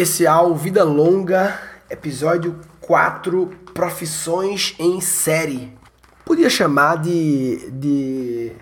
especial 0.00 0.54
Vida 0.54 0.82
Longa, 0.82 1.60
episódio 1.90 2.58
4, 2.80 3.46
Profissões 3.74 4.74
em 4.78 4.98
Série. 4.98 5.76
Podia 6.24 6.48
chamar 6.48 6.96
de, 6.96 7.70
de 7.70 8.52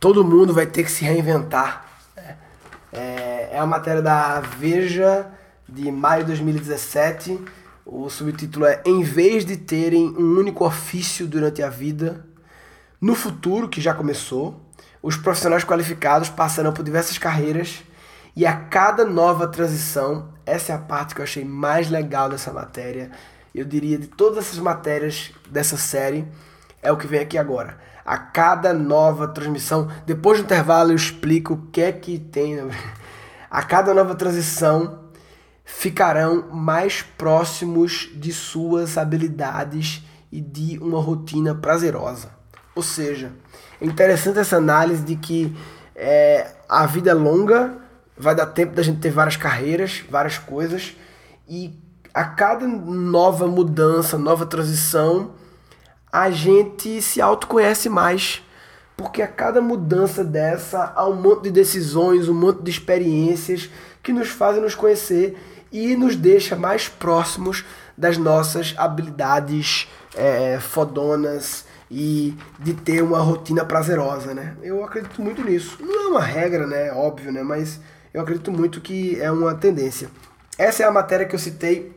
Todo 0.00 0.24
mundo 0.24 0.52
vai 0.52 0.66
ter 0.66 0.82
que 0.82 0.90
se 0.90 1.04
reinventar. 1.04 1.86
É, 2.92 3.50
é 3.52 3.58
a 3.60 3.64
matéria 3.64 4.02
da 4.02 4.40
Veja 4.40 5.30
de 5.68 5.88
maio 5.92 6.24
de 6.24 6.28
2017. 6.32 7.38
O 7.86 8.10
subtítulo 8.10 8.66
é 8.66 8.82
Em 8.84 9.04
vez 9.04 9.44
de 9.44 9.56
terem 9.56 10.08
um 10.08 10.36
único 10.36 10.66
ofício 10.66 11.28
durante 11.28 11.62
a 11.62 11.70
vida, 11.70 12.26
no 13.00 13.14
futuro, 13.14 13.68
que 13.68 13.80
já 13.80 13.94
começou, 13.94 14.60
os 15.00 15.16
profissionais 15.16 15.62
qualificados 15.62 16.28
passarão 16.28 16.72
por 16.72 16.84
diversas 16.84 17.18
carreiras 17.18 17.84
e 18.34 18.46
a 18.46 18.56
cada 18.56 19.04
nova 19.04 19.46
transição, 19.46 20.28
essa 20.46 20.72
é 20.72 20.74
a 20.74 20.78
parte 20.78 21.14
que 21.14 21.20
eu 21.20 21.24
achei 21.24 21.44
mais 21.44 21.90
legal 21.90 22.28
dessa 22.30 22.52
matéria, 22.52 23.10
eu 23.54 23.64
diria 23.64 23.98
de 23.98 24.06
todas 24.06 24.46
essas 24.46 24.58
matérias 24.58 25.30
dessa 25.50 25.76
série, 25.76 26.26
é 26.82 26.90
o 26.90 26.96
que 26.96 27.06
vem 27.06 27.20
aqui 27.20 27.36
agora. 27.36 27.78
A 28.04 28.16
cada 28.16 28.72
nova 28.72 29.28
transmissão, 29.28 29.88
depois 30.06 30.38
do 30.38 30.44
intervalo 30.44 30.90
eu 30.90 30.96
explico 30.96 31.54
o 31.54 31.66
que 31.70 31.82
é 31.82 31.92
que 31.92 32.18
tem. 32.18 32.58
A 33.50 33.62
cada 33.62 33.92
nova 33.92 34.14
transição 34.14 35.00
ficarão 35.62 36.48
mais 36.50 37.02
próximos 37.02 38.08
de 38.14 38.32
suas 38.32 38.96
habilidades 38.96 40.02
e 40.32 40.40
de 40.40 40.78
uma 40.78 40.98
rotina 40.98 41.54
prazerosa. 41.54 42.30
Ou 42.74 42.82
seja, 42.82 43.30
é 43.78 43.84
interessante 43.84 44.38
essa 44.38 44.56
análise 44.56 45.02
de 45.02 45.16
que 45.16 45.54
é, 45.94 46.50
a 46.66 46.86
vida 46.86 47.10
é 47.10 47.14
longa, 47.14 47.81
vai 48.22 48.34
dar 48.34 48.46
tempo 48.46 48.74
da 48.74 48.82
gente 48.82 49.00
ter 49.00 49.10
várias 49.10 49.36
carreiras, 49.36 50.02
várias 50.08 50.38
coisas, 50.38 50.96
e 51.48 51.76
a 52.14 52.24
cada 52.24 52.66
nova 52.66 53.46
mudança, 53.46 54.16
nova 54.16 54.46
transição, 54.46 55.32
a 56.10 56.30
gente 56.30 57.02
se 57.02 57.20
autoconhece 57.20 57.88
mais. 57.88 58.42
Porque 58.96 59.22
a 59.22 59.26
cada 59.26 59.60
mudança 59.60 60.22
dessa 60.22 60.92
há 60.94 61.08
um 61.08 61.16
monte 61.16 61.44
de 61.44 61.50
decisões, 61.50 62.28
um 62.28 62.34
monte 62.34 62.62
de 62.62 62.70
experiências 62.70 63.68
que 64.02 64.12
nos 64.12 64.28
fazem 64.28 64.62
nos 64.62 64.74
conhecer 64.74 65.36
e 65.72 65.96
nos 65.96 66.14
deixa 66.14 66.54
mais 66.54 66.88
próximos 66.88 67.64
das 67.96 68.18
nossas 68.18 68.74
habilidades 68.76 69.88
é, 70.14 70.58
fodonas 70.60 71.64
e 71.90 72.36
de 72.58 72.74
ter 72.74 73.02
uma 73.02 73.18
rotina 73.18 73.64
prazerosa, 73.64 74.34
né? 74.34 74.56
Eu 74.62 74.84
acredito 74.84 75.20
muito 75.20 75.42
nisso. 75.42 75.78
Não 75.80 76.06
é 76.06 76.08
uma 76.08 76.22
regra, 76.22 76.66
né? 76.66 76.92
Óbvio, 76.92 77.32
né? 77.32 77.42
Mas 77.42 77.80
eu 78.12 78.20
acredito 78.20 78.52
muito 78.52 78.80
que 78.80 79.20
é 79.20 79.30
uma 79.30 79.54
tendência. 79.54 80.08
Essa 80.58 80.82
é 80.82 80.86
a 80.86 80.90
matéria 80.90 81.26
que 81.26 81.34
eu 81.34 81.38
citei 81.38 81.96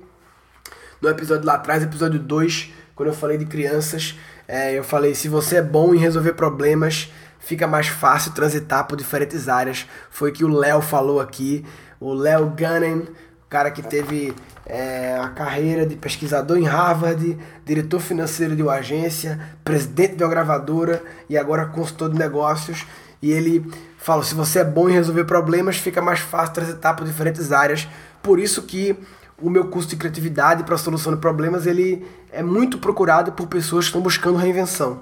no 1.02 1.10
episódio 1.10 1.46
lá 1.46 1.56
atrás, 1.56 1.84
episódio 1.84 2.20
2, 2.20 2.74
quando 2.96 3.10
eu 3.10 3.14
falei 3.14 3.38
de 3.38 3.46
crianças. 3.46 4.18
É, 4.48 4.78
eu 4.78 4.84
falei, 4.84 5.14
se 5.14 5.28
você 5.28 5.58
é 5.58 5.62
bom 5.62 5.94
em 5.94 5.98
resolver 5.98 6.34
problemas, 6.34 7.12
fica 7.40 7.68
mais 7.68 7.88
fácil 7.88 8.32
transitar 8.34 8.88
por 8.88 8.96
diferentes 8.96 9.50
áreas. 9.50 9.86
Foi 10.10 10.32
que 10.32 10.46
o 10.46 10.48
Léo 10.48 10.82
falou 10.82 11.20
aqui. 11.20 11.66
O 12.00 12.14
Léo 12.14 12.48
Gunnan, 12.48 13.04
o 13.46 13.50
cara 13.50 13.70
que 13.70 13.82
teve 13.82 14.34
é, 14.66 15.18
a 15.22 15.30
carreira 15.30 15.86
de 15.86 15.96
pesquisador 15.96 16.58
em 16.58 16.64
Harvard, 16.64 17.38
diretor 17.66 18.00
financeiro 18.00 18.56
de 18.56 18.64
uma 18.64 18.74
agência, 18.74 19.40
presidente 19.64 20.16
de 20.16 20.24
uma 20.24 20.30
gravadora 20.30 21.04
e 21.30 21.38
agora 21.38 21.66
consultor 21.66 22.10
de 22.10 22.18
negócios. 22.18 22.86
E 23.22 23.32
ele 23.32 23.66
fala, 23.98 24.24
se 24.24 24.36
você 24.36 24.60
é 24.60 24.64
bom 24.64 24.90
em 24.90 24.94
resolver 24.94 25.26
problemas, 25.26 25.78
fica 25.78 26.02
mais 26.02 26.20
fácil 26.20 26.54
transitar 26.54 26.96
por 26.96 27.06
diferentes 27.06 27.52
áreas. 27.52 27.88
Por 28.22 28.40
isso 28.40 28.64
que 28.64 28.98
o 29.42 29.50
meu 29.50 29.68
curso 29.68 29.90
de 29.90 29.96
criatividade 29.96 30.64
para 30.64 30.78
solução 30.78 31.14
de 31.14 31.20
problemas 31.20 31.66
ele 31.66 32.06
é 32.32 32.42
muito 32.42 32.78
procurado 32.78 33.32
por 33.32 33.48
pessoas 33.48 33.86
que 33.86 33.90
estão 33.90 34.02
buscando 34.02 34.38
reinvenção. 34.38 35.02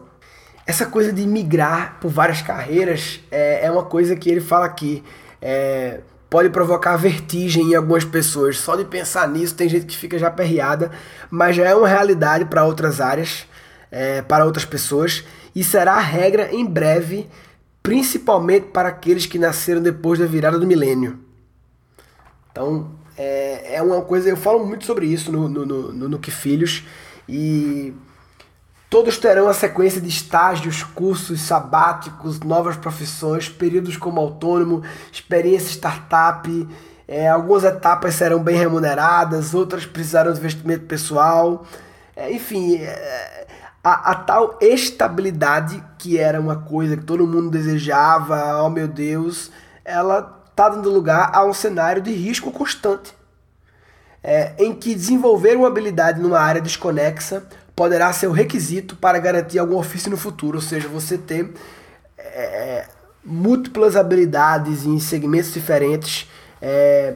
Essa 0.66 0.86
coisa 0.86 1.11
de 1.11 1.28
migrar 1.28 1.98
por 1.99 2.10
várias 2.10 2.42
carreiras 2.42 3.20
é, 3.30 3.65
é 3.65 3.71
uma 3.71 3.83
coisa 3.83 4.15
que 4.15 4.30
ele 4.30 4.39
fala 4.39 4.65
aqui. 4.65 5.04
É, 5.42 5.99
pode 6.30 6.49
provocar 6.49 6.95
vertigem 6.95 7.71
em 7.71 7.76
algumas 7.76 8.05
pessoas. 8.05 8.58
Só 8.58 8.76
de 8.76 8.86
pensar 8.86 9.27
nisso 9.27 9.54
tem 9.54 9.70
gente 9.70 9.86
que 9.86 9.95
fica 9.95 10.17
já 10.17 10.32
perreada, 10.32 10.89
mas 11.30 11.55
já 11.55 11.65
é 11.65 11.76
uma 11.76 11.88
realidade 11.88 12.45
para 12.45 12.64
outras 12.64 12.99
áreas, 12.99 13.45
é, 13.92 14.21
para 14.21 14.45
outras 14.45 14.65
pessoas, 14.65 15.23
e 15.55 15.64
será 15.64 15.93
a 15.93 15.99
regra 15.99 16.49
em 16.52 16.65
breve, 16.65 17.30
principalmente 17.83 18.67
para 18.67 18.88
aqueles 18.88 19.26
que 19.26 19.38
nasceram 19.38 19.82
depois 19.82 20.17
da 20.17 20.26
virada 20.26 20.58
do 20.58 20.66
milênio. 20.66 21.20
Então, 22.49 22.92
é, 23.17 23.76
é 23.76 23.82
uma 23.82 24.02
coisa, 24.02 24.30
eu 24.30 24.38
falo 24.38 24.66
muito 24.66 24.86
sobre 24.86 25.05
isso 25.05 25.32
no, 25.32 25.49
no, 25.49 25.66
no, 25.66 26.10
no 26.10 26.20
Que 26.20 26.32
Filhos, 26.32 26.83
e 27.27 27.94
todos 28.89 29.17
terão 29.17 29.49
a 29.49 29.54
sequência 29.54 29.99
de 29.99 30.08
estágios, 30.08 30.83
cursos 30.83 31.42
sabáticos, 31.42 32.39
novas 32.39 32.77
profissões, 32.77 33.49
períodos 33.49 33.98
como 33.98 34.20
autônomo, 34.20 34.82
experiência 35.11 35.71
startup. 35.71 36.67
É, 37.05 37.27
algumas 37.27 37.64
etapas 37.64 38.15
serão 38.15 38.42
bem 38.42 38.55
remuneradas, 38.55 39.54
outras 39.54 39.86
precisarão 39.86 40.32
de 40.32 40.39
investimento 40.39 40.86
pessoal. 40.86 41.65
É, 42.15 42.32
enfim, 42.32 42.76
é, 42.77 43.48
a, 43.83 44.11
a, 44.11 44.16
tal 44.16 44.58
estabilidade, 44.61 45.83
que 45.98 46.17
era 46.17 46.39
uma 46.39 46.55
coisa 46.55 46.95
que 46.95 47.04
todo 47.04 47.27
mundo 47.27 47.49
desejava, 47.49 48.61
oh 48.64 48.70
meu 48.70 48.88
Deus, 48.88 49.52
ela 49.83 50.42
está 50.49 50.70
dando 50.70 50.89
lugar 50.89 51.32
a 51.33 51.44
um 51.44 51.54
cenário 51.54 52.02
de 52.02 52.14
risco 52.14 52.52
constante, 52.52 53.14
é, 54.23 54.54
em 54.58 54.73
que 54.73 54.95
desenvolver 54.95 55.58
uma 55.58 55.67
habilidade 55.67 56.21
numa 56.21 56.39
área 56.39 56.61
desconexa 56.61 57.44
poderá 57.76 58.14
ser 58.14 58.27
o 58.27 58.32
requisito 58.32 58.95
para 58.95 59.20
garantir 59.20 59.60
algum 59.60 59.76
ofício 59.76 60.10
no 60.10 60.15
futuro, 60.15 60.58
ou 60.58 60.61
seja, 60.61 60.88
você 60.88 61.17
ter 61.17 61.54
é, 62.17 62.86
múltiplas 63.26 63.95
habilidades 63.95 64.86
em 64.86 65.00
segmentos 65.00 65.54
diferentes. 65.54 66.30
É, 66.61 67.15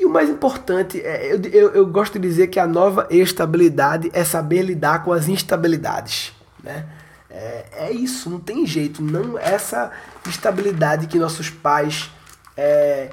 e 0.00 0.04
o 0.04 0.10
mais 0.10 0.28
importante, 0.28 1.00
é, 1.00 1.32
eu, 1.32 1.40
eu, 1.42 1.74
eu, 1.74 1.86
gosto 1.86 2.18
de 2.18 2.28
dizer 2.28 2.48
que 2.48 2.60
a 2.60 2.66
nova 2.66 3.06
estabilidade 3.10 4.10
é 4.12 4.24
saber 4.24 4.62
lidar 4.62 5.02
com 5.02 5.12
as 5.12 5.28
instabilidades. 5.28 6.32
Né? 6.62 6.86
É, 7.28 7.64
é 7.72 7.92
isso, 7.92 8.30
não 8.30 8.38
tem 8.38 8.66
jeito. 8.66 9.02
não 9.02 9.38
Essa 9.38 9.90
estabilidade 10.26 11.06
que 11.06 11.18
nossos 11.18 11.50
pais 11.50 12.10
é, 12.56 13.10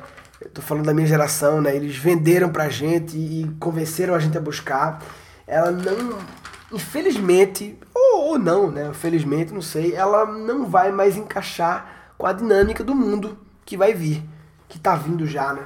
tô 0.53 0.62
falando 0.62 0.85
da 0.85 0.94
minha 0.94 1.07
geração, 1.07 1.62
né? 1.62 1.75
Eles 1.75 1.96
venderam 1.96 2.50
pra 2.50 2.69
gente 2.69 3.17
e 3.17 3.50
convenceram 3.59 4.13
a 4.13 4.19
gente 4.19 4.38
a 4.38 4.41
buscar. 4.41 5.03
Ela 5.47 5.72
não, 5.72 6.17
infelizmente, 6.72 7.78
ou, 7.94 8.29
ou 8.29 8.40
não, 8.40 8.72
né? 8.72 8.91
Felizmente, 8.94 9.53
não 9.53 9.62
sei, 9.62 9.94
ela 9.94 10.25
não 10.25 10.66
vai 10.66 10.91
mais 10.91 11.17
encaixar 11.17 12.13
com 12.17 12.25
a 12.25 12.34
dinâmica 12.34 12.84
do 12.84 12.96
mundo 12.96 13.38
que 13.66 13.75
vai 13.78 13.94
vir, 13.94 14.23
que 14.67 14.79
tá 14.79 14.96
vindo 14.96 15.25
já, 15.28 15.53
né? 15.53 15.63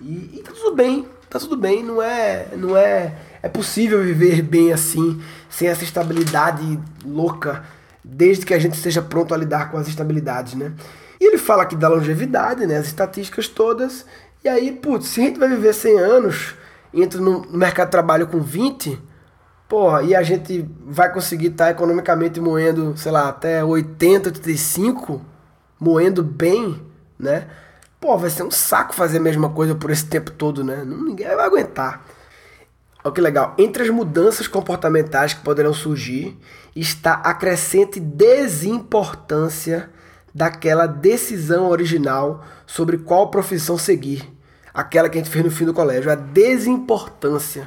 E, 0.00 0.38
e 0.38 0.42
tá 0.42 0.52
tudo 0.52 0.74
bem, 0.74 1.08
tá 1.28 1.38
tudo 1.38 1.56
bem, 1.56 1.82
não 1.82 2.02
é, 2.02 2.48
não 2.56 2.76
é, 2.76 3.14
é 3.42 3.48
possível 3.48 4.02
viver 4.02 4.42
bem 4.42 4.72
assim, 4.72 5.20
sem 5.48 5.68
essa 5.68 5.84
estabilidade 5.84 6.78
louca, 7.04 7.64
desde 8.04 8.44
que 8.44 8.54
a 8.54 8.58
gente 8.58 8.74
esteja 8.74 9.02
pronto 9.02 9.32
a 9.34 9.36
lidar 9.36 9.70
com 9.70 9.78
as 9.78 9.88
estabilidades, 9.88 10.54
né? 10.54 10.72
E 11.20 11.24
ele 11.24 11.38
fala 11.38 11.62
aqui 11.62 11.74
da 11.74 11.88
longevidade, 11.88 12.66
né? 12.66 12.76
As 12.76 12.86
estatísticas 12.86 13.48
todas. 13.48 14.04
E 14.44 14.48
aí, 14.48 14.70
putz, 14.70 15.08
se 15.08 15.20
a 15.20 15.24
gente 15.24 15.38
vai 15.40 15.48
viver 15.48 15.72
100 15.72 15.98
anos, 15.98 16.54
entra 16.92 17.20
no 17.20 17.46
mercado 17.50 17.86
de 17.86 17.92
trabalho 17.92 18.26
com 18.26 18.40
20, 18.40 19.00
porra, 19.68 20.02
e 20.02 20.14
a 20.14 20.22
gente 20.22 20.68
vai 20.86 21.12
conseguir 21.12 21.48
estar 21.48 21.66
tá 21.66 21.70
economicamente 21.70 22.40
moendo, 22.40 22.96
sei 22.96 23.10
lá, 23.10 23.28
até 23.28 23.64
80, 23.64 24.28
85, 24.28 25.22
moendo 25.80 26.22
bem, 26.22 26.80
né? 27.18 27.46
Pô, 28.00 28.16
vai 28.18 28.30
ser 28.30 28.42
um 28.42 28.50
saco 28.50 28.94
fazer 28.94 29.18
a 29.18 29.22
mesma 29.22 29.50
coisa 29.50 29.74
por 29.74 29.90
esse 29.90 30.06
tempo 30.06 30.30
todo, 30.30 30.62
né? 30.62 30.84
Ninguém 30.84 31.26
vai 31.28 31.46
aguentar. 31.46 32.04
Olha 33.02 33.14
que 33.14 33.20
legal. 33.20 33.54
Entre 33.56 33.84
as 33.84 33.88
mudanças 33.88 34.46
comportamentais 34.46 35.32
que 35.32 35.42
poderão 35.42 35.72
surgir 35.72 36.36
está 36.74 37.14
a 37.14 37.32
crescente 37.32 37.98
desimportância 38.00 39.90
daquela 40.34 40.86
decisão 40.86 41.68
original 41.68 42.44
sobre 42.66 42.98
qual 42.98 43.30
profissão 43.30 43.78
seguir. 43.78 44.30
Aquela 44.74 45.08
que 45.08 45.16
a 45.16 45.22
gente 45.22 45.30
fez 45.30 45.44
no 45.44 45.50
fim 45.50 45.64
do 45.64 45.72
colégio. 45.72 46.10
A 46.10 46.14
desimportância. 46.14 47.66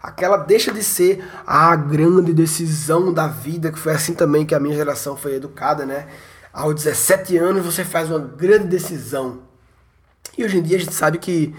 Aquela 0.00 0.36
deixa 0.36 0.70
de 0.70 0.84
ser 0.84 1.24
a 1.46 1.74
grande 1.74 2.34
decisão 2.34 3.12
da 3.12 3.26
vida, 3.26 3.72
que 3.72 3.78
foi 3.78 3.94
assim 3.94 4.12
também 4.12 4.44
que 4.44 4.54
a 4.54 4.60
minha 4.60 4.76
geração 4.76 5.16
foi 5.16 5.34
educada, 5.34 5.86
né? 5.86 6.06
Aos 6.52 6.74
17 6.74 7.38
anos 7.38 7.64
você 7.64 7.84
faz 7.84 8.10
uma 8.10 8.18
grande 8.18 8.68
decisão. 8.68 9.53
E 10.36 10.44
hoje 10.44 10.58
em 10.58 10.62
dia 10.62 10.76
a 10.76 10.80
gente 10.80 10.94
sabe 10.94 11.18
que 11.18 11.54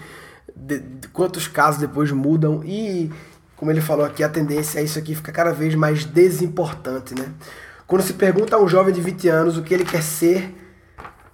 de, 0.54 0.78
de 0.78 1.08
quantos 1.08 1.46
casos 1.48 1.80
depois 1.80 2.10
mudam 2.10 2.62
e, 2.64 3.10
como 3.56 3.70
ele 3.70 3.80
falou 3.80 4.04
aqui, 4.04 4.22
a 4.22 4.28
tendência 4.28 4.80
é 4.80 4.84
isso 4.84 4.98
aqui 4.98 5.14
ficar 5.14 5.32
cada 5.32 5.52
vez 5.52 5.74
mais 5.74 6.04
desimportante, 6.04 7.14
né? 7.14 7.32
Quando 7.86 8.02
se 8.02 8.14
pergunta 8.14 8.56
a 8.56 8.60
um 8.60 8.68
jovem 8.68 8.92
de 8.92 9.00
20 9.00 9.28
anos 9.28 9.56
o 9.56 9.62
que 9.62 9.72
ele 9.72 9.84
quer 9.84 10.02
ser 10.02 10.54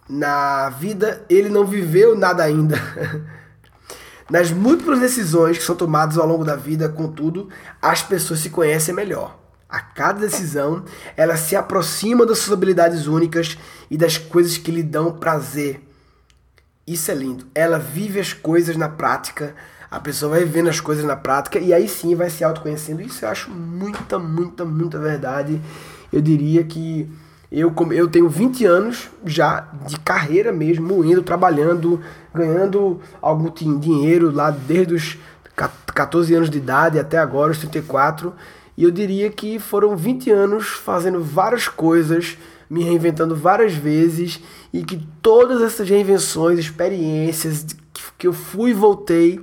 na 0.08 0.68
vida, 0.68 1.24
ele 1.28 1.48
não 1.48 1.64
viveu 1.64 2.16
nada 2.16 2.42
ainda. 2.42 2.76
Nas 4.30 4.50
múltiplas 4.50 5.00
decisões 5.00 5.58
que 5.58 5.64
são 5.64 5.74
tomadas 5.74 6.18
ao 6.18 6.26
longo 6.26 6.44
da 6.44 6.56
vida, 6.56 6.88
contudo, 6.88 7.48
as 7.80 8.02
pessoas 8.02 8.40
se 8.40 8.50
conhecem 8.50 8.94
melhor. 8.94 9.38
A 9.68 9.80
cada 9.80 10.20
decisão, 10.20 10.84
ela 11.16 11.36
se 11.36 11.56
aproxima 11.56 12.26
das 12.26 12.38
suas 12.38 12.52
habilidades 12.52 13.06
únicas 13.06 13.56
e 13.90 13.96
das 13.96 14.18
coisas 14.18 14.58
que 14.58 14.70
lhe 14.70 14.82
dão 14.82 15.12
prazer. 15.12 15.82
Isso 16.86 17.10
é 17.10 17.14
lindo. 17.14 17.46
Ela 17.54 17.78
vive 17.78 18.18
as 18.18 18.32
coisas 18.32 18.76
na 18.76 18.88
prática, 18.88 19.54
a 19.90 20.00
pessoa 20.00 20.32
vai 20.32 20.44
vendo 20.44 20.68
as 20.68 20.80
coisas 20.80 21.04
na 21.04 21.16
prática 21.16 21.58
e 21.58 21.72
aí 21.72 21.88
sim 21.88 22.14
vai 22.14 22.30
se 22.30 22.42
autoconhecendo. 22.42 23.02
Isso 23.02 23.24
eu 23.24 23.28
acho 23.28 23.50
muita, 23.50 24.18
muita, 24.18 24.64
muita 24.64 24.98
verdade. 24.98 25.60
Eu 26.12 26.20
diria 26.20 26.64
que 26.64 27.08
eu, 27.52 27.72
eu 27.92 28.08
tenho 28.08 28.28
20 28.28 28.64
anos 28.64 29.10
já 29.26 29.68
de 29.86 30.00
carreira 30.00 30.50
mesmo, 30.50 31.04
indo, 31.04 31.22
trabalhando, 31.22 32.00
ganhando 32.34 32.98
algum 33.20 33.50
dinheiro 33.78 34.30
lá 34.30 34.50
desde 34.50 34.94
os 34.94 35.18
14 35.94 36.34
anos 36.34 36.48
de 36.48 36.56
idade 36.56 36.98
até 36.98 37.18
agora, 37.18 37.52
os 37.52 37.58
34. 37.58 38.32
E 38.76 38.84
eu 38.84 38.90
diria 38.90 39.30
que 39.30 39.58
foram 39.58 39.94
20 39.94 40.30
anos 40.30 40.68
fazendo 40.68 41.22
várias 41.22 41.68
coisas, 41.68 42.38
me 42.72 42.82
reinventando 42.82 43.36
várias 43.36 43.74
vezes 43.74 44.40
e 44.72 44.82
que 44.82 44.96
todas 45.20 45.60
essas 45.60 45.86
reinvenções, 45.86 46.58
experiências 46.58 47.66
que 48.16 48.26
eu 48.26 48.32
fui 48.32 48.70
e 48.70 48.74
voltei, 48.74 49.38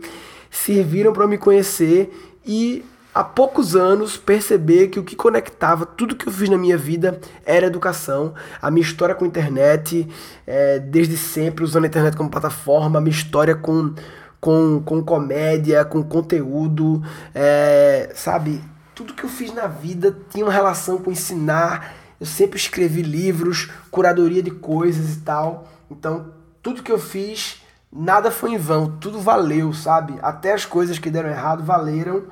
serviram 0.50 1.14
para 1.14 1.28
me 1.28 1.38
conhecer 1.38 2.12
e 2.44 2.84
há 3.14 3.24
poucos 3.24 3.76
anos 3.76 4.18
perceber 4.18 4.88
que 4.88 5.00
o 5.00 5.04
que 5.04 5.16
conectava 5.16 5.86
tudo 5.86 6.16
que 6.16 6.26
eu 6.26 6.34
fiz 6.34 6.50
na 6.50 6.58
minha 6.58 6.76
vida 6.76 7.22
era 7.46 7.68
educação. 7.68 8.34
A 8.60 8.72
minha 8.72 8.84
história 8.84 9.14
com 9.14 9.26
a 9.26 9.28
internet, 9.28 10.08
é, 10.48 10.80
desde 10.80 11.16
sempre 11.16 11.64
usando 11.64 11.84
a 11.84 11.88
internet 11.88 12.18
como 12.18 12.32
plataforma, 12.32 12.98
a 12.98 13.02
minha 13.02 13.16
história 13.16 13.54
com, 13.54 13.94
com, 14.42 14.82
com 14.84 15.04
comédia, 15.04 15.86
com 15.86 16.02
conteúdo, 16.02 17.04
é, 17.36 18.10
sabe? 18.16 18.60
Tudo 18.96 19.14
que 19.14 19.24
eu 19.24 19.30
fiz 19.30 19.54
na 19.54 19.68
vida 19.68 20.18
tinha 20.32 20.44
uma 20.44 20.52
relação 20.52 20.98
com 20.98 21.12
ensinar. 21.12 21.99
Eu 22.20 22.26
sempre 22.26 22.60
escrevi 22.60 23.02
livros, 23.02 23.70
curadoria 23.90 24.44
de 24.44 24.52
coisas 24.52 25.16
e 25.16 25.20
tal. 25.22 25.68
Então, 25.90 26.34
tudo 26.62 26.84
que 26.84 26.92
eu 26.92 27.00
fiz, 27.00 27.64
nada 27.92 28.30
foi 28.30 28.52
em 28.52 28.58
vão, 28.58 28.98
tudo 29.00 29.20
valeu, 29.20 29.74
sabe? 29.74 30.16
Até 30.22 30.54
as 30.54 30.66
coisas 30.66 31.00
que 31.00 31.10
deram 31.10 31.30
errado 31.30 31.64
valeram. 31.64 32.24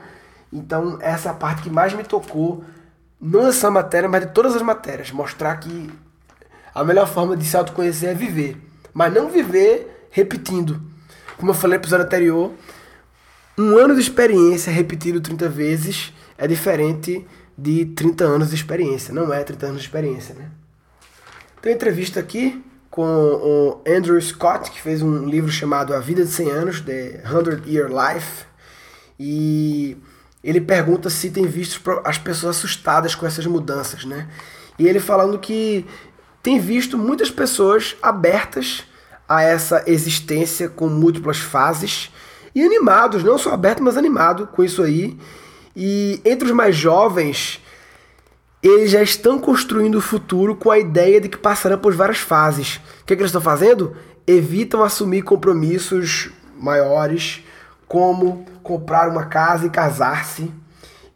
Então, 0.52 0.98
essa 1.02 1.30
é 1.30 1.32
a 1.32 1.36
parte 1.36 1.62
que 1.62 1.70
mais 1.70 1.94
me 1.94 2.04
tocou, 2.04 2.64
não 3.20 3.44
nessa 3.44 3.72
matéria, 3.72 4.08
mas 4.08 4.26
de 4.26 4.32
todas 4.32 4.56
as 4.56 4.62
matérias. 4.62 5.12
Mostrar 5.12 5.56
que 5.58 5.90
a 6.74 6.84
melhor 6.84 7.08
forma 7.08 7.36
de 7.36 7.46
se 7.46 7.58
autoconhecer 7.58 8.10
é 8.10 8.14
viver. 8.14 8.62
Mas 8.94 9.14
não 9.14 9.30
viver 9.30 10.08
repetindo. 10.12 10.82
Como 11.38 11.52
eu 11.52 11.56
falei 11.56 11.78
no 11.78 11.84
episódio 11.84 12.06
anterior, 12.06 12.52
um 13.58 13.78
ano 13.78 13.96
de 13.96 14.02
experiência 14.02 14.72
repetido 14.72 15.22
30 15.22 15.50
vezes 15.50 16.14
é 16.38 16.48
diferente 16.48 17.26
de 17.58 17.86
30 17.86 18.24
anos 18.24 18.50
de 18.50 18.56
experiência. 18.56 19.14
Não 19.14 19.34
é 19.34 19.44
30 19.44 19.66
anos 19.66 19.82
de 19.82 19.88
experiência, 19.88 20.36
né? 20.36 20.50
Tem 21.62 21.72
uma 21.72 21.76
entrevista 21.76 22.20
aqui 22.20 22.64
com 22.90 23.04
o 23.04 23.82
Andrew 23.88 24.20
Scott, 24.22 24.72
que 24.72 24.82
fez 24.82 25.02
um 25.02 25.26
livro 25.26 25.52
chamado 25.52 25.94
A 25.94 26.00
Vida 26.00 26.24
de 26.24 26.32
100 26.32 26.52
Anos, 26.52 26.82
The 26.82 27.24
100 27.24 27.72
Year 27.72 27.90
Life. 27.90 28.46
E 29.20 29.98
ele 30.44 30.62
pergunta 30.62 31.10
se 31.10 31.30
tem 31.30 31.46
visto 31.46 31.82
as 32.04 32.18
pessoas 32.18 32.58
assustadas 32.58 33.16
com 33.16 33.26
essas 33.26 33.46
mudanças, 33.46 34.06
né? 34.06 34.28
E 34.78 34.88
ele 34.88 35.00
falando 35.00 35.40
que 35.40 35.86
tem 36.42 36.60
visto 36.60 36.98
muitas 36.98 37.32
pessoas 37.32 37.96
abertas 38.02 38.84
a 39.28 39.42
essa 39.42 39.84
existência 39.88 40.70
com 40.70 40.88
múltiplas 40.88 41.40
fases 41.40 42.12
e 42.56 42.64
animados, 42.64 43.24
não 43.24 43.38
só 43.38 43.52
aberto, 43.54 43.84
mas 43.84 43.98
animado 43.98 44.48
com 44.48 44.64
isso 44.64 44.82
aí. 44.82 45.18
E 45.80 46.20
entre 46.26 46.48
os 46.48 46.56
mais 46.56 46.76
jovens, 46.76 47.62
eles 48.64 48.90
já 48.90 49.04
estão 49.04 49.38
construindo 49.38 50.00
o 50.00 50.02
futuro 50.02 50.56
com 50.56 50.72
a 50.72 50.80
ideia 50.80 51.22
de 51.22 51.30
que 51.30 51.38
passarão 51.38 51.78
por 51.78 51.94
várias 51.94 52.18
fases. 52.18 52.78
O 53.02 53.06
que, 53.06 53.14
é 53.14 53.16
que 53.16 53.22
eles 53.22 53.30
estão 53.30 53.40
fazendo? 53.40 53.96
Evitam 54.26 54.84
assumir 54.84 55.22
compromissos 55.22 56.32
maiores, 56.58 57.44
como 57.88 58.44
comprar 58.64 59.08
uma 59.08 59.28
casa 59.28 59.68
e 59.68 59.70
casar-se, 59.70 60.52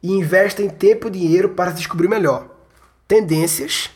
e 0.03 0.11
investem 0.11 0.69
tempo 0.69 1.07
e 1.07 1.11
dinheiro 1.11 1.49
para 1.49 1.71
se 1.71 1.77
descobrir 1.77 2.07
melhor. 2.07 2.45
Tendências 3.07 3.89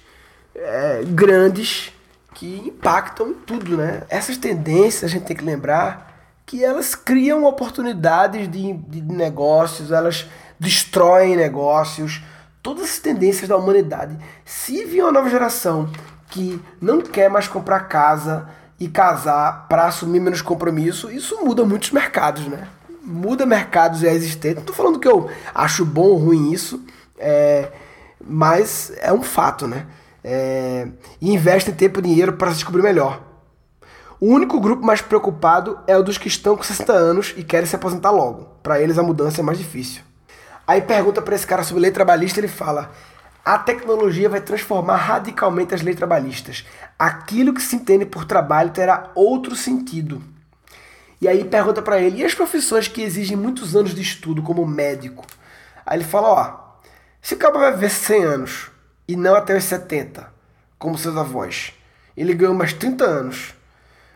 é, 0.55 1.03
grandes 1.05 1.93
que 2.33 2.63
impactam 2.65 3.35
tudo, 3.35 3.77
né? 3.77 4.01
Essas 4.09 4.35
tendências 4.35 5.03
a 5.03 5.13
gente 5.13 5.27
tem 5.27 5.37
que 5.37 5.45
lembrar 5.45 6.15
que 6.43 6.63
elas 6.63 6.95
criam 6.95 7.45
oportunidades 7.45 8.49
de, 8.49 8.73
de 8.73 9.01
negócios, 9.01 9.91
elas 9.91 10.27
destroem 10.59 11.35
negócios, 11.35 12.23
todas 12.61 12.85
as 12.85 12.99
tendências 12.99 13.47
da 13.47 13.57
humanidade. 13.57 14.17
Se 14.43 14.85
vir 14.85 15.03
uma 15.03 15.11
nova 15.11 15.29
geração 15.29 15.89
que 16.29 16.61
não 16.81 17.01
quer 17.01 17.29
mais 17.29 17.47
comprar 17.47 17.81
casa 17.81 18.47
e 18.79 18.87
casar 18.87 19.67
para 19.67 19.85
assumir 19.85 20.19
menos 20.19 20.41
compromisso, 20.41 21.11
isso 21.11 21.43
muda 21.45 21.63
muitos 21.63 21.91
mercados, 21.91 22.47
né? 22.47 22.67
muda 23.05 23.45
mercados 23.45 23.99
já 23.99 24.11
existentes. 24.11 24.57
Não 24.57 24.63
tô 24.63 24.73
falando 24.73 24.99
que 24.99 25.07
eu 25.07 25.29
acho 25.53 25.85
bom 25.85 26.07
ou 26.07 26.17
ruim 26.17 26.51
isso, 26.51 26.83
é, 27.17 27.71
mas 28.19 28.91
é 28.97 29.13
um 29.13 29.21
fato, 29.21 29.67
né? 29.67 29.85
É, 30.23 30.87
e 31.21 31.31
investe 31.31 31.71
tempo 31.71 31.99
e 31.99 32.01
dinheiro 32.01 32.33
para 32.33 32.49
se 32.49 32.55
descobrir 32.55 32.81
melhor. 32.81 33.21
O 34.19 34.27
único 34.27 34.59
grupo 34.59 34.83
mais 34.83 35.01
preocupado 35.01 35.77
é 35.85 35.95
o 35.95 36.01
dos 36.01 36.17
que 36.17 36.27
estão 36.27 36.57
com 36.57 36.63
60 36.63 36.91
anos 36.91 37.33
e 37.37 37.43
querem 37.43 37.67
se 37.67 37.75
aposentar 37.75 38.11
logo. 38.11 38.47
Para 38.63 38.81
eles 38.81 38.97
a 38.97 39.03
mudança 39.03 39.41
é 39.41 39.43
mais 39.43 39.57
difícil. 39.57 40.01
Aí 40.67 40.81
pergunta 40.81 41.21
para 41.21 41.35
esse 41.35 41.45
cara 41.45 41.63
sobre 41.63 41.81
lei 41.83 41.91
trabalhista, 41.91 42.39
ele 42.39 42.47
fala: 42.47 42.91
a 43.43 43.59
tecnologia 43.59 44.27
vai 44.27 44.41
transformar 44.41 44.95
radicalmente 44.97 45.75
as 45.75 45.81
leis 45.81 45.95
trabalhistas. 45.95 46.65
Aquilo 46.97 47.53
que 47.53 47.61
se 47.61 47.75
entende 47.75 48.05
por 48.05 48.25
trabalho 48.25 48.71
terá 48.71 49.11
outro 49.13 49.55
sentido. 49.55 50.23
E 51.21 51.27
aí 51.27 51.43
pergunta 51.45 51.81
para 51.81 51.99
ele: 51.99 52.21
e 52.21 52.25
as 52.25 52.33
profissões 52.33 52.87
que 52.87 53.01
exigem 53.01 53.37
muitos 53.37 53.75
anos 53.75 53.93
de 53.93 54.01
estudo, 54.01 54.41
como 54.41 54.65
médico? 54.65 55.25
Aí 55.85 55.97
ele 55.97 56.03
fala: 56.03 56.29
ó, 56.29 56.65
se 57.21 57.35
o 57.35 57.37
cara 57.37 57.57
vai 57.59 57.73
viver 57.73 57.91
100 57.91 58.23
anos 58.23 58.71
e 59.07 59.15
não 59.15 59.35
até 59.35 59.55
os 59.55 59.63
70, 59.63 60.27
como 60.79 60.97
seus 60.97 61.15
avós, 61.15 61.73
ele 62.17 62.33
ganhou 62.33 62.55
mais 62.55 62.73
30 62.73 63.03
anos, 63.05 63.53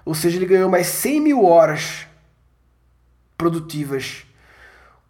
ou 0.04 0.16
seja, 0.16 0.38
ele 0.38 0.46
ganhou 0.48 0.70
mais 0.70 0.88
100 0.88 1.22
mil 1.22 1.46
horas 1.46 2.08
produtivas. 3.38 4.26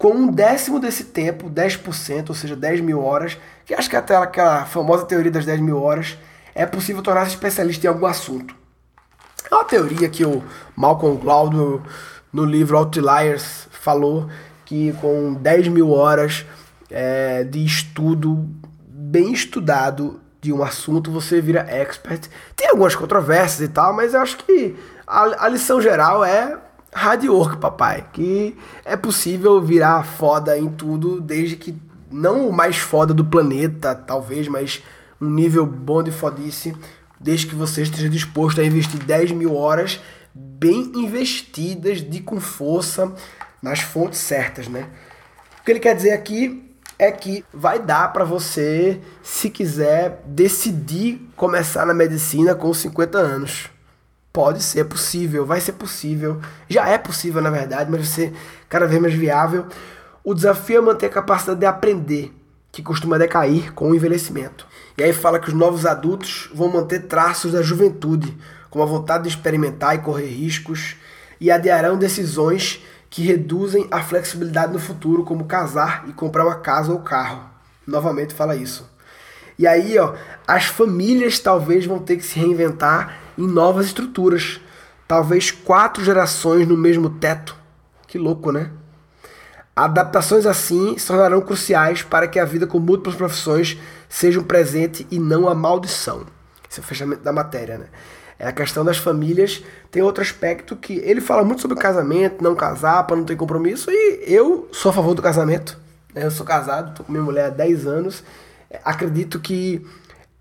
Com 0.00 0.14
um 0.14 0.32
décimo 0.32 0.80
desse 0.80 1.04
tempo, 1.04 1.50
10%, 1.50 2.30
ou 2.30 2.34
seja, 2.34 2.56
10 2.56 2.80
mil 2.80 3.04
horas, 3.04 3.36
que 3.66 3.74
acho 3.74 3.90
que 3.90 3.94
até 3.94 4.16
aquela 4.16 4.64
famosa 4.64 5.04
teoria 5.04 5.30
das 5.30 5.44
10 5.44 5.60
mil 5.60 5.78
horas, 5.78 6.16
é 6.54 6.64
possível 6.64 7.02
tornar-se 7.02 7.32
especialista 7.32 7.86
em 7.86 7.90
algum 7.90 8.06
assunto. 8.06 8.54
É 9.50 9.54
uma 9.54 9.62
teoria 9.66 10.08
que 10.08 10.24
o 10.24 10.42
Malcolm 10.74 11.20
Gladwell, 11.20 11.82
no 12.32 12.46
livro 12.46 12.78
Outliers, 12.78 13.68
falou 13.72 14.26
que 14.64 14.94
com 15.02 15.34
10 15.34 15.68
mil 15.68 15.90
horas 15.90 16.46
é, 16.90 17.44
de 17.44 17.62
estudo 17.62 18.48
bem 18.88 19.34
estudado 19.34 20.18
de 20.40 20.50
um 20.50 20.62
assunto, 20.62 21.12
você 21.12 21.42
vira 21.42 21.66
expert. 21.68 22.26
Tem 22.56 22.70
algumas 22.70 22.94
controvérsias 22.94 23.68
e 23.68 23.70
tal, 23.70 23.92
mas 23.92 24.14
eu 24.14 24.22
acho 24.22 24.38
que 24.38 24.74
a, 25.06 25.44
a 25.44 25.48
lição 25.50 25.78
geral 25.78 26.24
é 26.24 26.56
hard 26.92 27.24
work, 27.24 27.56
papai. 27.58 28.06
Que 28.12 28.56
é 28.84 28.96
possível 28.96 29.60
virar 29.60 30.04
foda 30.04 30.58
em 30.58 30.68
tudo, 30.68 31.20
desde 31.20 31.56
que 31.56 31.74
não 32.10 32.48
o 32.48 32.52
mais 32.52 32.76
foda 32.76 33.14
do 33.14 33.24
planeta, 33.24 33.94
talvez, 33.94 34.48
mas 34.48 34.82
um 35.20 35.30
nível 35.30 35.64
bom 35.66 36.02
de 36.02 36.10
fodice 36.10 36.74
desde 37.20 37.46
que 37.46 37.54
você 37.54 37.82
esteja 37.82 38.08
disposto 38.08 38.60
a 38.60 38.64
investir 38.64 38.98
10 39.04 39.32
mil 39.32 39.54
horas 39.54 40.00
bem 40.34 40.92
investidas, 40.94 42.00
de 42.00 42.20
com 42.20 42.40
força, 42.40 43.12
nas 43.62 43.80
fontes 43.80 44.18
certas, 44.20 44.68
né? 44.68 44.88
O 45.60 45.64
que 45.64 45.72
ele 45.72 45.80
quer 45.80 45.94
dizer 45.94 46.12
aqui 46.12 46.64
é 46.98 47.10
que 47.10 47.44
vai 47.52 47.78
dar 47.78 48.12
para 48.12 48.24
você, 48.24 49.00
se 49.22 49.50
quiser, 49.50 50.22
decidir 50.24 51.20
começar 51.36 51.84
na 51.84 51.94
medicina 51.94 52.54
com 52.54 52.72
50 52.72 53.18
anos. 53.18 53.68
Pode 54.32 54.62
ser 54.62 54.84
possível, 54.84 55.44
vai 55.44 55.60
ser 55.60 55.72
possível. 55.72 56.40
Já 56.68 56.88
é 56.88 56.96
possível, 56.96 57.42
na 57.42 57.50
verdade, 57.50 57.90
mas 57.90 58.00
vai 58.00 58.08
ser 58.08 58.32
cada 58.68 58.86
vez 58.86 59.02
mais 59.02 59.14
viável. 59.14 59.66
O 60.22 60.34
desafio 60.34 60.78
é 60.78 60.80
manter 60.80 61.06
a 61.06 61.10
capacidade 61.10 61.58
de 61.58 61.66
aprender, 61.66 62.32
que 62.70 62.82
costuma 62.82 63.18
decair 63.18 63.72
com 63.72 63.90
o 63.90 63.94
envelhecimento. 63.94 64.66
E 64.96 65.02
aí 65.02 65.12
fala 65.12 65.40
que 65.40 65.48
os 65.48 65.54
novos 65.54 65.84
adultos 65.84 66.48
vão 66.54 66.68
manter 66.68 67.06
traços 67.06 67.52
da 67.52 67.62
juventude, 67.62 68.36
como 68.68 68.84
a 68.84 68.86
vontade 68.86 69.24
de 69.24 69.30
experimentar 69.30 69.96
e 69.96 69.98
correr 69.98 70.28
riscos, 70.28 70.94
e 71.40 71.50
adiarão 71.50 71.98
decisões 71.98 72.84
que 73.08 73.22
reduzem 73.22 73.88
a 73.90 74.00
flexibilidade 74.00 74.72
no 74.72 74.78
futuro, 74.78 75.24
como 75.24 75.46
casar 75.46 76.04
e 76.06 76.12
comprar 76.12 76.44
uma 76.44 76.56
casa 76.56 76.92
ou 76.92 77.00
carro. 77.00 77.42
Novamente 77.84 78.32
fala 78.32 78.54
isso. 78.54 78.88
E 79.58 79.66
aí, 79.66 79.98
ó, 79.98 80.14
as 80.46 80.66
famílias 80.66 81.38
talvez 81.38 81.84
vão 81.84 81.98
ter 81.98 82.16
que 82.16 82.24
se 82.24 82.38
reinventar 82.38 83.18
em 83.40 83.46
novas 83.46 83.86
estruturas. 83.86 84.60
Talvez 85.08 85.50
quatro 85.50 86.04
gerações 86.04 86.68
no 86.68 86.76
mesmo 86.76 87.10
teto. 87.10 87.56
Que 88.06 88.18
louco, 88.18 88.52
né? 88.52 88.70
Adaptações 89.74 90.46
assim 90.46 90.98
se 90.98 91.06
tornarão 91.06 91.40
cruciais 91.40 92.02
para 92.02 92.28
que 92.28 92.38
a 92.38 92.44
vida 92.44 92.66
com 92.66 92.78
múltiplas 92.78 93.14
profissões 93.14 93.78
seja 94.08 94.38
um 94.38 94.44
presente 94.44 95.06
e 95.10 95.18
não 95.18 95.48
a 95.48 95.54
maldição. 95.54 96.26
Esse 96.70 96.80
é 96.80 96.82
o 96.82 96.86
fechamento 96.86 97.22
da 97.22 97.32
matéria, 97.32 97.78
né? 97.78 97.86
É 98.38 98.46
a 98.46 98.52
questão 98.52 98.84
das 98.84 98.98
famílias. 98.98 99.62
Tem 99.90 100.02
outro 100.02 100.22
aspecto 100.22 100.76
que 100.76 100.98
ele 100.98 101.20
fala 101.20 101.44
muito 101.44 101.62
sobre 101.62 101.76
casamento, 101.76 102.42
não 102.42 102.54
casar, 102.54 103.06
para 103.06 103.16
não 103.16 103.24
ter 103.24 103.36
compromisso, 103.36 103.90
e 103.90 104.24
eu 104.26 104.68
sou 104.72 104.90
a 104.90 104.92
favor 104.92 105.14
do 105.14 105.22
casamento. 105.22 105.78
Né? 106.14 106.24
Eu 106.24 106.30
sou 106.30 106.44
casado, 106.44 106.94
tô 106.94 107.04
com 107.04 107.12
minha 107.12 107.24
mulher 107.24 107.46
há 107.46 107.50
10 107.50 107.86
anos. 107.86 108.24
Acredito 108.84 109.40
que 109.40 109.84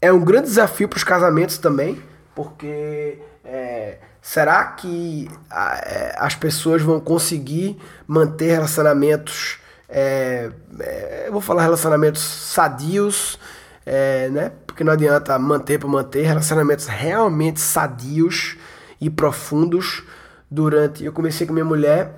é 0.01 0.11
um 0.13 0.23
grande 0.23 0.47
desafio 0.47 0.87
para 0.87 0.97
os 0.97 1.03
casamentos 1.03 1.57
também, 1.57 2.01
porque 2.35 3.19
é, 3.43 3.97
será 4.21 4.63
que 4.65 5.29
a, 5.49 5.75
é, 5.77 6.15
as 6.17 6.35
pessoas 6.35 6.81
vão 6.81 6.99
conseguir 6.99 7.77
manter 8.07 8.51
relacionamentos, 8.51 9.59
é, 9.87 10.51
é, 10.79 11.23
eu 11.27 11.31
vou 11.31 11.41
falar 11.41 11.63
relacionamentos 11.63 12.21
sadios, 12.21 13.39
é, 13.85 14.29
né? 14.29 14.51
Porque 14.67 14.83
não 14.83 14.93
adianta 14.93 15.37
manter 15.39 15.79
para 15.79 15.87
manter 15.87 16.23
relacionamentos 16.23 16.85
realmente 16.85 17.59
sadios 17.59 18.55
e 19.01 19.09
profundos 19.09 20.03
durante. 20.49 21.03
Eu 21.03 21.11
comecei 21.11 21.47
com 21.47 21.53
minha 21.53 21.65
mulher 21.65 22.13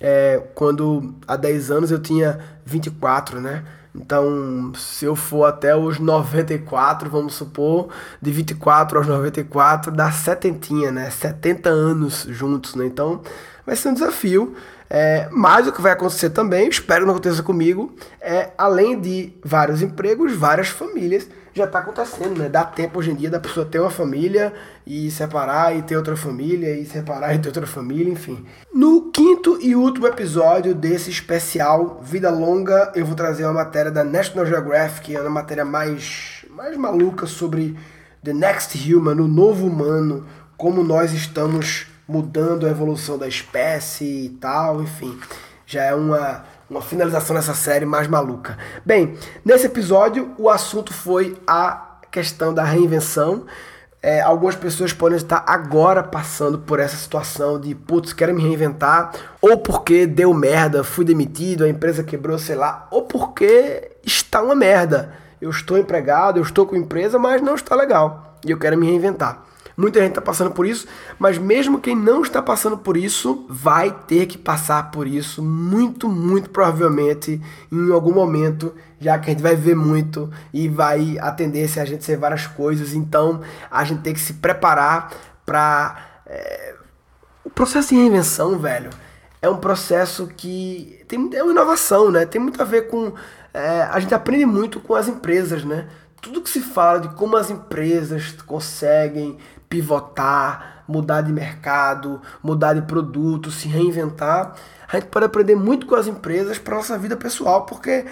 é, 0.00 0.42
quando 0.54 1.14
há 1.26 1.36
10 1.36 1.70
anos 1.70 1.90
eu 1.90 1.98
tinha 1.98 2.38
24, 2.64 3.40
né? 3.40 3.64
Então, 3.94 4.72
se 4.74 5.04
eu 5.04 5.14
for 5.14 5.44
até 5.44 5.76
os 5.76 6.00
94, 6.00 7.08
vamos 7.08 7.34
supor, 7.34 7.88
de 8.20 8.32
24 8.32 8.98
aos 8.98 9.06
94, 9.06 9.92
dá 9.92 10.10
setentinha, 10.10 10.90
né? 10.90 11.10
70 11.10 11.68
anos 11.68 12.26
juntos, 12.28 12.74
né? 12.74 12.86
Então, 12.86 13.22
vai 13.64 13.76
ser 13.76 13.90
um 13.90 13.94
desafio. 13.94 14.54
É, 14.90 15.28
mas 15.32 15.66
o 15.66 15.72
que 15.72 15.80
vai 15.80 15.92
acontecer 15.92 16.30
também, 16.30 16.68
espero 16.68 17.00
que 17.00 17.06
não 17.06 17.14
aconteça 17.14 17.42
comigo, 17.42 17.94
é 18.20 18.50
além 18.58 19.00
de 19.00 19.32
vários 19.42 19.80
empregos, 19.80 20.34
várias 20.34 20.68
famílias 20.68 21.26
já 21.54 21.64
está 21.64 21.78
acontecendo, 21.78 22.38
né? 22.38 22.48
Dá 22.48 22.64
tempo 22.64 22.98
hoje 22.98 23.12
em 23.12 23.14
dia 23.14 23.30
da 23.30 23.38
pessoa 23.38 23.64
ter 23.64 23.78
uma 23.78 23.90
família 23.90 24.52
e 24.84 25.08
separar 25.10 25.74
e 25.76 25.82
ter 25.82 25.96
outra 25.96 26.16
família 26.16 26.76
e 26.76 26.84
separar 26.84 27.32
e 27.34 27.38
ter 27.38 27.48
outra 27.48 27.66
família, 27.66 28.12
enfim. 28.12 28.44
No 28.74 29.12
quinto 29.12 29.58
e 29.62 29.76
último 29.76 30.08
episódio 30.08 30.74
desse 30.74 31.10
especial 31.10 32.00
Vida 32.02 32.28
Longa, 32.28 32.92
eu 32.96 33.06
vou 33.06 33.14
trazer 33.14 33.44
uma 33.44 33.52
matéria 33.52 33.92
da 33.92 34.02
National 34.02 34.44
Geographic, 34.44 35.14
é 35.14 35.20
uma 35.20 35.30
matéria 35.30 35.64
mais, 35.64 36.44
mais 36.50 36.76
maluca 36.76 37.24
sobre 37.24 37.78
The 38.24 38.32
Next 38.32 38.92
Human, 38.92 39.20
o 39.22 39.28
novo 39.28 39.66
humano, 39.66 40.26
como 40.56 40.82
nós 40.82 41.12
estamos 41.12 41.86
mudando 42.08 42.66
a 42.66 42.70
evolução 42.70 43.16
da 43.16 43.28
espécie 43.28 44.26
e 44.26 44.28
tal, 44.40 44.82
enfim. 44.82 45.16
Já 45.66 45.84
é 45.84 45.94
uma 45.94 46.44
uma 46.74 46.82
finalização 46.82 47.36
dessa 47.36 47.54
série 47.54 47.86
mais 47.86 48.08
maluca. 48.08 48.58
Bem, 48.84 49.16
nesse 49.44 49.66
episódio 49.66 50.34
o 50.36 50.50
assunto 50.50 50.92
foi 50.92 51.36
a 51.46 51.98
questão 52.10 52.52
da 52.52 52.64
reinvenção. 52.64 53.46
É, 54.02 54.20
algumas 54.20 54.54
pessoas 54.56 54.92
podem 54.92 55.16
estar 55.16 55.44
agora 55.46 56.02
passando 56.02 56.58
por 56.58 56.78
essa 56.78 56.96
situação 56.96 57.58
de 57.58 57.74
putz, 57.74 58.12
quero 58.12 58.34
me 58.34 58.42
reinventar, 58.42 59.12
ou 59.40 59.56
porque 59.56 60.06
deu 60.06 60.34
merda, 60.34 60.84
fui 60.84 61.04
demitido, 61.04 61.64
a 61.64 61.68
empresa 61.68 62.02
quebrou, 62.04 62.38
sei 62.38 62.56
lá, 62.56 62.86
ou 62.90 63.02
porque 63.02 63.92
está 64.04 64.42
uma 64.42 64.54
merda. 64.54 65.14
Eu 65.40 65.50
estou 65.50 65.78
empregado, 65.78 66.38
eu 66.38 66.42
estou 66.42 66.66
com 66.66 66.76
empresa, 66.76 67.18
mas 67.18 67.40
não 67.40 67.54
está 67.54 67.74
legal 67.74 68.34
e 68.44 68.50
eu 68.50 68.58
quero 68.58 68.76
me 68.76 68.86
reinventar. 68.86 69.42
Muita 69.76 70.00
gente 70.00 70.10
está 70.10 70.20
passando 70.20 70.52
por 70.52 70.66
isso, 70.66 70.86
mas 71.18 71.36
mesmo 71.36 71.80
quem 71.80 71.96
não 71.96 72.22
está 72.22 72.40
passando 72.40 72.78
por 72.78 72.96
isso 72.96 73.44
vai 73.48 73.90
ter 74.06 74.26
que 74.26 74.38
passar 74.38 74.92
por 74.92 75.06
isso 75.06 75.42
muito, 75.42 76.08
muito 76.08 76.48
provavelmente 76.50 77.42
em 77.72 77.92
algum 77.92 78.12
momento, 78.12 78.72
já 79.00 79.18
que 79.18 79.30
a 79.30 79.32
gente 79.32 79.42
vai 79.42 79.56
ver 79.56 79.74
muito 79.74 80.30
e 80.52 80.68
vai 80.68 81.18
a 81.18 81.32
tendência 81.32 81.82
a 81.82 81.84
gente 81.84 82.04
ser 82.04 82.16
várias 82.16 82.46
coisas. 82.46 82.94
Então 82.94 83.40
a 83.68 83.82
gente 83.82 84.02
tem 84.02 84.14
que 84.14 84.20
se 84.20 84.34
preparar 84.34 85.12
para 85.44 85.96
é... 86.24 86.74
o 87.44 87.50
processo 87.50 87.88
de 87.88 87.96
reinvenção, 87.96 88.56
velho. 88.58 88.90
É 89.42 89.48
um 89.48 89.56
processo 89.56 90.28
que 90.28 91.04
tem 91.08 91.30
é 91.34 91.42
uma 91.42 91.52
inovação, 91.52 92.12
né? 92.12 92.24
Tem 92.24 92.40
muito 92.40 92.62
a 92.62 92.64
ver 92.64 92.82
com 92.86 93.12
é... 93.52 93.82
a 93.82 93.98
gente 93.98 94.14
aprende 94.14 94.46
muito 94.46 94.78
com 94.78 94.94
as 94.94 95.08
empresas, 95.08 95.64
né? 95.64 95.88
Tudo 96.24 96.40
que 96.40 96.48
se 96.48 96.62
fala 96.62 97.00
de 97.00 97.08
como 97.08 97.36
as 97.36 97.50
empresas 97.50 98.32
conseguem 98.46 99.36
pivotar, 99.68 100.82
mudar 100.88 101.20
de 101.20 101.30
mercado, 101.30 102.18
mudar 102.42 102.72
de 102.72 102.80
produto, 102.80 103.50
se 103.50 103.68
reinventar. 103.68 104.54
A 104.90 104.96
gente 104.96 105.08
pode 105.08 105.26
aprender 105.26 105.54
muito 105.54 105.86
com 105.86 105.94
as 105.94 106.06
empresas 106.06 106.58
para 106.58 106.76
nossa 106.76 106.96
vida 106.96 107.14
pessoal, 107.14 107.66
porque 107.66 108.06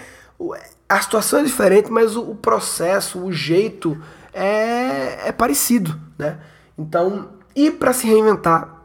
a 0.87 1.01
situação 1.01 1.41
é 1.41 1.45
diferente, 1.45 1.91
mas 1.91 2.15
o, 2.15 2.35
processo, 2.35 3.19
o 3.19 3.33
jeito 3.33 3.99
é, 4.31 5.29
é 5.29 5.33
parecido, 5.33 5.99
né? 6.19 6.39
Então, 6.77 7.31
e 7.57 7.71
para 7.71 7.95
se 7.95 8.07
reinventar, 8.07 8.77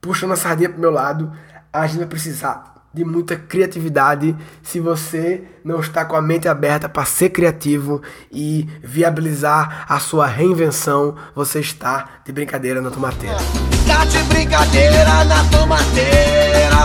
puxando 0.00 0.34
a 0.34 0.36
sardinha 0.36 0.68
para 0.68 0.78
o 0.78 0.80
meu 0.80 0.92
lado, 0.92 1.32
a 1.72 1.84
gente 1.84 1.98
vai 1.98 2.06
precisar 2.06 2.75
de 2.96 3.04
muita 3.04 3.36
criatividade 3.36 4.34
se 4.62 4.80
você 4.80 5.42
não 5.62 5.80
está 5.80 6.02
com 6.02 6.16
a 6.16 6.22
mente 6.22 6.48
aberta 6.48 6.88
para 6.88 7.04
ser 7.04 7.28
criativo 7.28 8.00
e 8.32 8.66
viabilizar 8.82 9.84
a 9.86 10.00
sua 10.00 10.26
reinvenção, 10.26 11.14
você 11.34 11.60
está 11.60 12.08
de 12.24 12.32
brincadeira 12.32 12.80
na 12.80 12.90
tomateira. 12.90 13.36
Está 13.70 14.02
de 14.06 14.18
brincadeira 14.24 15.24
na 15.24 15.44
tomateira. 15.50 16.76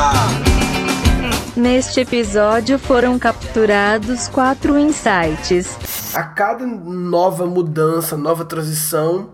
Neste 1.56 2.02
episódio 2.02 2.78
foram 2.78 3.18
capturados 3.18 4.28
quatro 4.28 4.78
insights. 4.78 6.14
A 6.14 6.24
cada 6.24 6.66
nova 6.66 7.46
mudança, 7.46 8.18
nova 8.18 8.44
transição, 8.44 9.30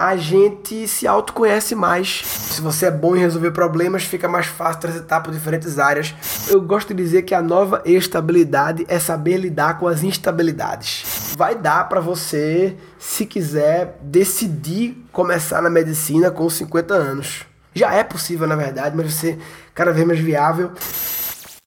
a 0.00 0.16
gente 0.16 0.86
se 0.86 1.08
autoconhece 1.08 1.74
mais. 1.74 2.22
Se 2.24 2.60
você 2.60 2.86
é 2.86 2.90
bom 2.90 3.16
em 3.16 3.18
resolver 3.18 3.50
problemas, 3.50 4.04
fica 4.04 4.28
mais 4.28 4.46
fácil 4.46 4.80
transitar 4.82 5.20
por 5.24 5.32
diferentes 5.32 5.76
áreas. 5.76 6.14
Eu 6.46 6.62
gosto 6.62 6.94
de 6.94 7.02
dizer 7.02 7.22
que 7.22 7.34
a 7.34 7.42
nova 7.42 7.82
estabilidade 7.84 8.86
é 8.88 9.00
saber 9.00 9.38
lidar 9.38 9.76
com 9.76 9.88
as 9.88 10.04
instabilidades. 10.04 11.34
Vai 11.36 11.56
dar 11.56 11.88
para 11.88 11.98
você, 11.98 12.76
se 12.96 13.26
quiser, 13.26 13.98
decidir 14.00 15.04
começar 15.10 15.60
na 15.60 15.68
medicina 15.68 16.30
com 16.30 16.48
50 16.48 16.94
anos. 16.94 17.44
Já 17.74 17.92
é 17.92 18.04
possível, 18.04 18.46
na 18.46 18.54
verdade, 18.54 18.96
mas 18.96 19.12
você 19.12 19.36
cada 19.74 19.90
vez 19.92 20.06
mais 20.06 20.20
viável. 20.20 20.70